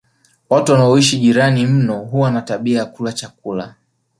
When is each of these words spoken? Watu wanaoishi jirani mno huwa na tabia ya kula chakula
Watu 0.49 0.71
wanaoishi 0.71 1.19
jirani 1.19 1.65
mno 1.67 1.99
huwa 1.99 2.31
na 2.31 2.41
tabia 2.41 2.79
ya 2.79 2.85
kula 2.85 3.13
chakula 3.13 3.75